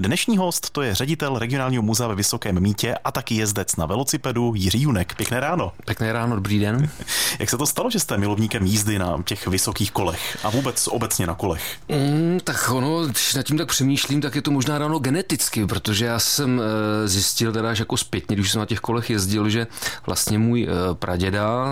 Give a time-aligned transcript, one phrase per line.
[0.00, 4.52] Dnešní host to je ředitel regionálního muzea ve Vysokém Mítě a taky jezdec na velocipedu
[4.56, 5.14] Jiří Junek.
[5.14, 5.72] Pěkné ráno.
[5.84, 6.90] Pěkné ráno, dobrý den.
[7.38, 11.26] Jak se to stalo, že jste milovníkem jízdy na těch vysokých kolech a vůbec obecně
[11.26, 11.76] na kolech?
[11.88, 16.06] Mm, tak ono, když nad tím tak přemýšlím, tak je to možná ráno geneticky, protože
[16.06, 19.66] já jsem e, zjistil teda až jako zpětně, když jsem na těch kolech jezdil, že
[20.06, 21.66] vlastně můj e, praděda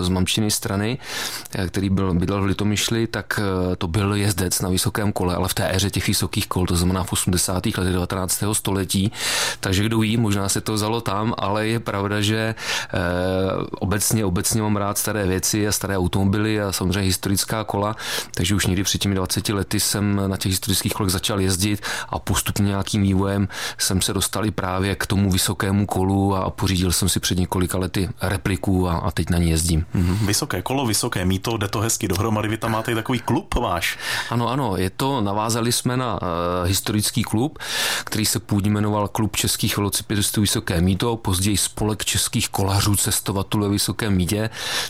[0.00, 0.98] e, z mamčiny strany,
[1.68, 3.40] který byl bydlel v Litomyšli, tak
[3.78, 7.04] to byl jezdec na vysokém kole, ale v té éře těch vysokých kol, to znamená
[7.04, 7.73] v 80.
[7.78, 8.44] letech 19.
[8.52, 9.12] století.
[9.60, 12.54] Takže kdo ví, možná se to vzalo tam, ale je pravda, že e,
[13.78, 17.96] obecně, obecně mám rád staré věci a staré automobily a samozřejmě historická kola,
[18.34, 22.18] takže už někdy před těmi 20 lety jsem na těch historických kolech začal jezdit a
[22.18, 27.08] postupně nějakým vývojem jsem se dostal i právě k tomu vysokému kolu a pořídil jsem
[27.08, 29.86] si před několika lety repliku a, a teď na ní jezdím.
[29.94, 30.26] Mm-hmm.
[30.26, 33.98] Vysoké kolo, vysoké míto, jde to hezky dohromady, vy tam máte takový klub váš.
[34.30, 36.18] Ano, ano, je to, navázali jsme na uh,
[36.64, 37.58] historický klub,
[38.04, 43.68] který se původně jmenoval Klub českých velocipedistů Vysoké míto, později Spolek českých kolařů cestovatelů ve
[43.68, 44.14] Vysokém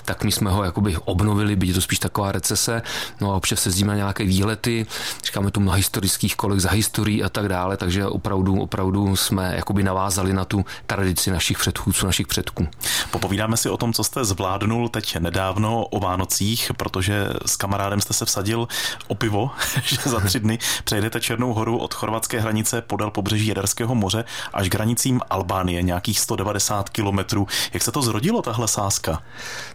[0.04, 2.82] tak my jsme ho jakoby obnovili, byť je to spíš taková recese,
[3.20, 4.86] no a občas jezdíme na nějaké výlety,
[5.24, 9.82] říkáme tomu na historických kolech za historií a tak dále, takže opravdu, opravdu jsme jakoby
[9.82, 12.68] navázali na tu tradici našich předchůdců, našich předků.
[13.10, 18.14] Popovídáme si o tom, co jste zvládnul teď nedávno o Vánocích, protože s kamarádem jste
[18.14, 18.68] se vsadil
[19.08, 19.50] o pivo,
[19.84, 22.53] že za tři dny přejedete Černou horu od chorvatské hranice
[22.86, 27.46] podél pobřeží Jaderského moře až k hranicím Albánie, nějakých 190 kilometrů.
[27.72, 29.22] Jak se to zrodilo, tahle sázka?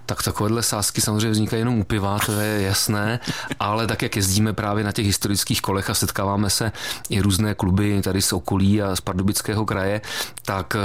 [0.05, 3.19] Tak takovéhle sázky samozřejmě vznikají jenom u piva, to je jasné,
[3.59, 6.71] ale tak, jak jezdíme právě na těch historických kolech a setkáváme se
[7.09, 10.01] i různé kluby tady z okolí a z Pardubického kraje,
[10.45, 10.75] tak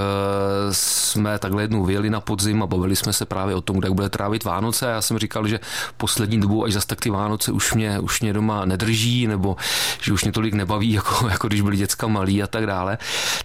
[0.71, 4.09] jsme takhle jednou vyjeli na podzim a bavili jsme se právě o tom, jak bude
[4.09, 4.87] trávit Vánoce.
[4.87, 5.61] Já jsem říkal, že
[5.97, 9.57] poslední dobu až zase tak ty Vánoce už mě, už mě doma nedrží, nebo
[10.01, 12.99] že už mě tolik nebaví, jako, jako když byli děcka malí a tak dále.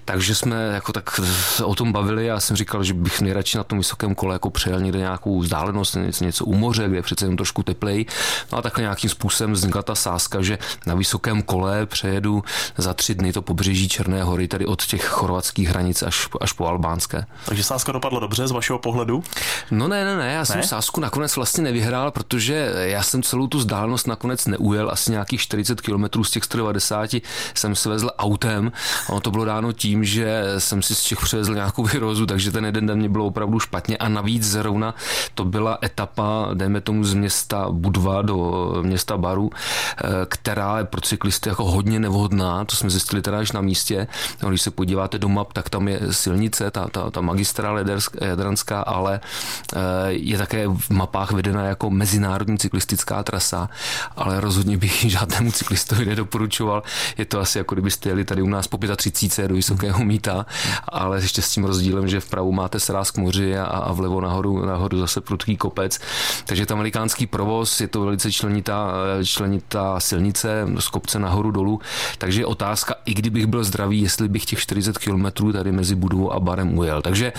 [0.05, 1.19] Takže jsme jako tak
[1.63, 4.49] o tom bavili a já jsem říkal, že bych nejradši na tom vysokém kole jako
[4.49, 8.05] přejel někde nějakou vzdálenost, něco, něco u moře, kde je přece jen trošku teplej.
[8.51, 12.43] No a takhle nějakým způsobem vznikla ta sázka, že na vysokém kole přejedu
[12.77, 16.67] za tři dny to pobřeží Černé hory, tady od těch chorvatských hranic až, až po
[16.67, 17.25] albánské.
[17.45, 19.23] Takže sázka dopadla dobře z vašeho pohledu?
[19.71, 20.45] No ne, ne, ne, já ne?
[20.45, 25.41] jsem sázku nakonec vlastně nevyhrál, protože já jsem celou tu vzdálenost nakonec neujel, asi nějakých
[25.41, 27.15] 40 km z těch 190
[27.53, 28.71] jsem se vezl autem.
[29.09, 32.65] Ono to bylo dáno tím, že jsem si z Čech přivezl nějakou vyrozu, takže ten
[32.65, 34.95] jeden den mě bylo opravdu špatně a navíc zrovna
[35.33, 38.37] to byla etapa, dejme tomu z města Budva do
[38.81, 43.51] města Baru, eh, která je pro cyklisty jako hodně nevhodná, to jsme zjistili teda až
[43.51, 44.07] na místě.
[44.43, 47.79] No, když se podíváte do map, tak tam je silnice, ta, ta, ta magistrál
[48.21, 53.69] jadranská, ale eh, je také v mapách vedena jako mezinárodní cyklistická trasa,
[54.15, 56.83] ale rozhodně bych žádnému cyklistovi nedoporučoval.
[57.17, 60.45] Je to asi jako kdybyste jeli tady u nás po 35 do Vysokého míta,
[60.87, 64.65] ale ještě s tím rozdílem, že vpravo máte sráz k moři a, a vlevo nahoru,
[64.65, 65.99] nahoru zase prudký kopec.
[66.45, 68.93] Takže tam velikánský provoz, je to velice členitá,
[69.23, 71.79] členitá silnice z kopce nahoru dolů.
[72.17, 76.39] Takže otázka, i kdybych byl zdravý, jestli bych těch 40 km tady mezi budovou a
[76.39, 77.01] barem ujel.
[77.01, 77.33] Takže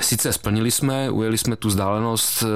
[0.00, 2.46] sice splnili jsme, ujeli jsme tu vzdálenost eh,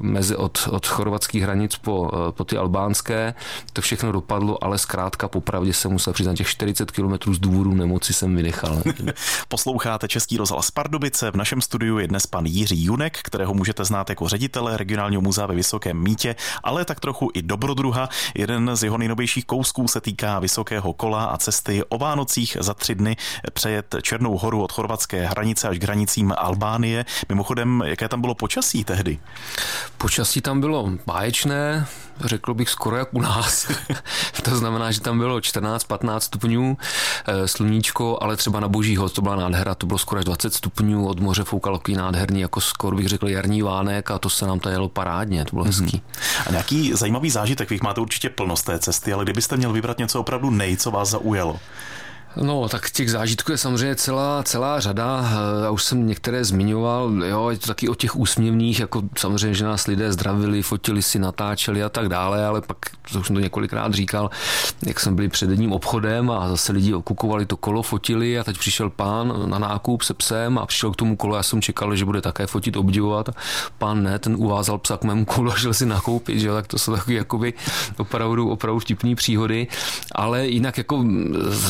[0.00, 3.34] mezi od, od chorvatských hranic po, eh, po ty albánské,
[3.72, 8.12] to všechno dopadlo, ale zkrátka popravdě se musel přiznat, těch 40 km z důvodu nemoci
[8.12, 8.82] jsem vynechal.
[9.48, 11.30] Posloucháte Český rozhlas Pardubice.
[11.30, 15.46] V našem studiu je dnes pan Jiří Junek, kterého můžete znát jako ředitele regionálního muzea
[15.46, 18.08] ve Vysokém Mítě, ale tak trochu i dobrodruha.
[18.34, 22.94] Jeden z jeho nejnovějších kousků se týká Vysokého kola a cesty o Vánocích za tři
[22.94, 23.16] dny
[23.52, 27.04] přejet Černou horu od chorvatské hranice až k hranicím Albánie.
[27.28, 29.18] Mimochodem, jaké tam bylo počasí tehdy?
[29.98, 31.86] Počasí tam bylo báječné,
[32.24, 33.70] řekl bych skoro jak u nás.
[34.42, 36.76] to znamená, že tam bylo 14-15 stupňů,
[37.46, 41.20] sluníčko, ale třeba na boží to byla nádhera, to bylo skoro až 20 stupňů, od
[41.20, 44.74] moře foukal takový nádherný, jako skoro bych řekl jarní vánek a to se nám tady
[44.74, 45.84] jelo parádně, to bylo mm-hmm.
[45.84, 46.02] hezký.
[46.46, 50.20] A nějaký zajímavý zážitek, vy máte určitě plnost té cesty, ale kdybyste měl vybrat něco
[50.20, 51.60] opravdu nej, co vás zaujalo?
[52.36, 55.30] No, tak těch zážitků je samozřejmě celá, celá řada.
[55.64, 59.64] Já už jsem některé zmiňoval, jo, je to taky o těch úsměvných, jako samozřejmě, že
[59.64, 62.76] nás lidé zdravili, fotili si, natáčeli a tak dále, ale pak,
[63.12, 64.30] to už jsem to několikrát říkal,
[64.86, 68.58] jak jsem byli před jedním obchodem a zase lidi okukovali to kolo, fotili a teď
[68.58, 72.04] přišel pán na nákup se psem a přišel k tomu kolo, já jsem čekal, že
[72.04, 73.28] bude také fotit, obdivovat.
[73.78, 76.78] Pán ne, ten uvázal psa k mému kolu a šel si nakoupit, že tak to
[76.78, 77.52] jsou takové
[77.96, 79.66] opravdu, opravdu vtipné příhody,
[80.12, 81.04] ale jinak jako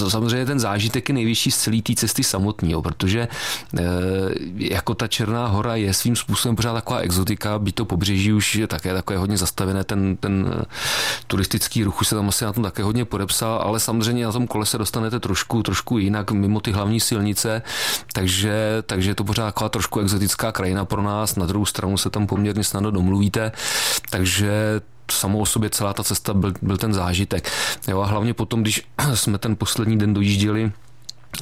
[0.09, 3.29] samozřejmě ten zážitek je nejvyšší z celé té cesty samotný, jo, protože e,
[4.57, 8.67] jako ta Černá hora je svým způsobem pořád taková exotika, by to pobřeží už je
[8.67, 10.65] také takové hodně zastavené, ten, ten
[11.27, 14.67] turistický ruch se tam asi na tom také hodně podepsal, ale samozřejmě na tom kole
[14.67, 17.63] se dostanete trošku, trošku jinak mimo ty hlavní silnice,
[18.13, 22.11] takže, takže je to pořád taková trošku exotická krajina pro nás, na druhou stranu se
[22.11, 23.53] tam poměrně snadno domluvíte,
[24.11, 24.81] takže
[25.13, 27.51] samo o sobě celá ta cesta byl, byl ten zážitek.
[27.89, 28.83] Jo, a hlavně potom, když
[29.15, 30.73] jsme ten poslední den dojížděli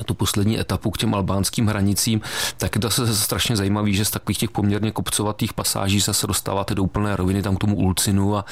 [0.05, 2.21] tu poslední etapu k těm albánským hranicím,
[2.57, 6.75] tak je to zase strašně zajímavý, že z takových těch poměrně kopcovatých pasáží se dostáváte
[6.75, 8.45] do úplné roviny tam k tomu Ulcinu a,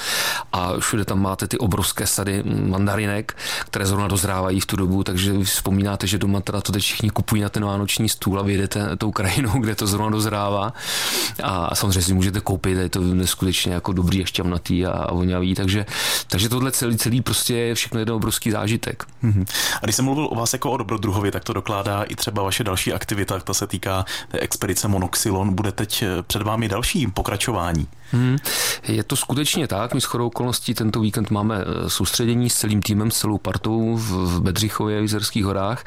[0.53, 5.45] a všude tam máte ty obrovské sady mandarinek, které zrovna dozrávají v tu dobu, takže
[5.45, 9.13] vzpomínáte, že doma teda to teď všichni kupují na ten vánoční stůl a vyjedete tou
[9.13, 10.73] krajinou, kde to zrovna dozrává
[11.43, 15.87] a samozřejmě si můžete koupit, je to neskutečně jako dobrý a šťavnatý a, vonavý, takže,
[16.27, 19.05] takže tohle celý, celý prostě je všechno jeden obrovský zážitek.
[19.25, 19.47] Mm-hmm.
[19.83, 22.65] A když jsem mluvil o vás jako o dobrodruhovi, tak to dokládá i třeba vaše
[22.65, 25.55] další aktivita, ta se týká té expedice Monoxylon.
[25.55, 27.89] Bude teď eh, před vámi další pokračování.
[28.13, 28.37] Hmm,
[28.89, 29.95] je to skutečně tak.
[29.95, 33.97] My s chodou okolností tento víkend máme eh, soustředění s celým týmem, s celou partou
[33.97, 35.85] v Bedřichově, v Jizerských horách,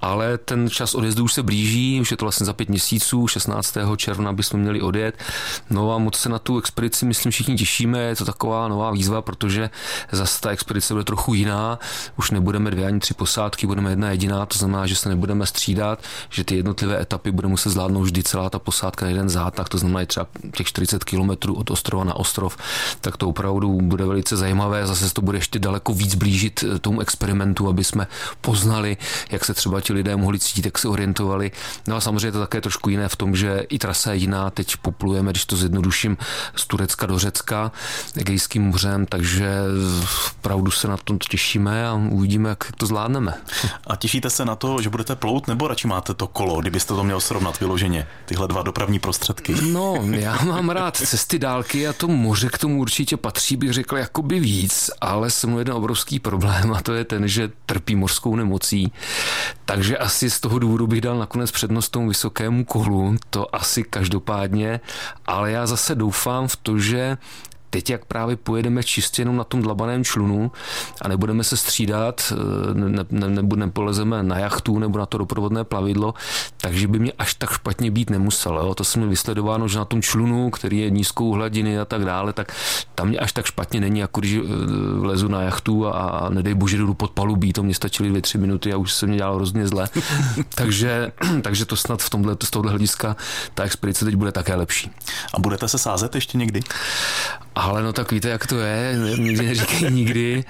[0.00, 3.76] ale ten čas odjezdu už se blíží, už je to vlastně za pět měsíců, 16.
[3.96, 5.18] června bychom měli odjet.
[5.70, 9.22] No a moc se na tu expedici, myslím, všichni těšíme, je to taková nová výzva,
[9.22, 9.70] protože
[10.12, 11.78] zase ta expedice bude trochu jiná,
[12.18, 16.02] už nebudeme dvě ani tři posádky, budeme jedna jediná, to znamená, že se nebudeme střídat,
[16.30, 19.78] že ty jednotlivé etapy bude muset zvládnout vždy celá ta posádka na jeden zátah, to
[19.78, 22.56] znamená třeba těch 40 kilometrů od ostrova na ostrov,
[23.00, 24.86] tak to opravdu bude velice zajímavé.
[24.86, 28.06] Zase to bude ještě daleko víc blížit eh, tomu experimentu, aby jsme
[28.40, 28.96] poznali,
[29.30, 31.50] jak se třeba ti lidé mohli cítit, jak se orientovali.
[31.86, 34.50] No a samozřejmě je to také trošku jiné v tom, že i trasa je jiná.
[34.50, 36.16] Teď poplujeme, když to zjednoduším,
[36.56, 37.72] z Turecka do Řecka,
[38.16, 39.50] Egejským mořem, takže
[40.38, 43.34] opravdu se na to těšíme a uvidíme, jak to zvládneme.
[43.86, 47.04] A těšíte se na to, že budete plout, nebo radši máte to kolo, kdybyste to
[47.04, 49.54] měl srovnat vyloženě, tyhle dva dopravní prostředky?
[49.72, 53.96] No, já mám rád cesty dálky a to moře k tomu určitě patří, bych řekl,
[53.96, 58.92] jakoby víc, ale jsem jeden obrovský problém a to je ten, že trpí mořskou nemocí.
[59.64, 64.80] Takže asi z toho důvodu bych dal nakonec přednost tomu vysokému kolu, to asi každopádně,
[65.26, 67.16] ale já zase doufám v to, že
[67.70, 70.52] Teď, jak právě pojedeme čistě jenom na tom dlabaném člunu
[71.02, 75.64] a nebudeme se střídat, eh, ne, ne, ne, nepolezeme na jachtu nebo na to doprovodné
[75.64, 76.14] plavidlo,
[76.60, 78.66] takže by mě až tak špatně být nemuselo.
[78.66, 78.74] Jo.
[78.74, 82.32] To se mi vysledováno, že na tom člunu, který je nízkou hladiny a tak dále,
[82.32, 82.52] tak
[82.94, 84.38] tam mě až tak špatně není, jako když
[84.94, 88.22] vlezu eh, na jachtu a, a nedej bože jdu pod palubí, to mě stačily dvě,
[88.22, 89.88] tři minuty a už se mě dělalo hrozně zle.
[90.54, 91.12] takže,
[91.42, 93.16] takže to snad v tomhle, z tohohle hlediska
[93.54, 94.90] ta expedice teď bude také lepší.
[95.34, 96.60] A budete se sázet ještě někdy?
[97.60, 100.44] Ale no tak víte, jak to je, nikdy neříkej nikdy.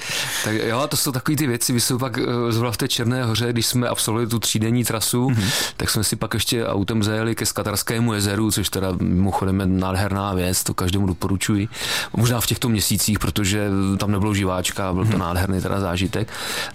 [0.44, 3.24] Tak jo, to jsou takové ty věci, vy jsou pak eh, zrovna v té Černé
[3.24, 5.72] hoře, když jsme absolvovali tu třídenní trasu, mm-hmm.
[5.76, 10.34] tak jsme si pak ještě autem zajeli ke Skatarskému jezeru, což teda mimochodem je nádherná
[10.34, 11.68] věc, to každému doporučuji.
[12.16, 13.68] Možná v těchto měsících, protože
[13.98, 15.18] tam nebylo živáčka, byl to mm-hmm.
[15.18, 16.28] nádherný teda zážitek.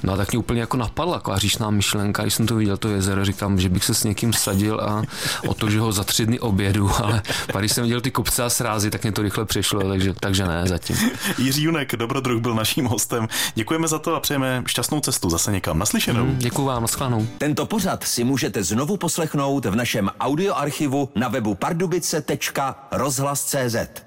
[0.03, 2.89] No a tak mě úplně jako napadla taková říšná myšlenka, když jsem to viděl, to
[2.89, 5.03] jezero, říkám, že bych se s někým sadil a
[5.47, 7.21] o to, že ho za tři dny obědu, ale
[7.51, 10.47] pak když jsem viděl ty kopce a srázy, tak mě to rychle přišlo, takže takže
[10.47, 10.95] ne zatím.
[11.37, 13.27] Jiří Junek, dobrodruh, byl naším hostem.
[13.55, 15.79] Děkujeme za to a přejeme šťastnou cestu zase někam.
[15.79, 16.25] Naslyšenou.
[16.25, 17.27] Mm, děkuji vám, naschledanou.
[17.37, 24.04] Tento pořad si můžete znovu poslechnout v našem audioarchivu na webu pardubice.rozhlas.cz.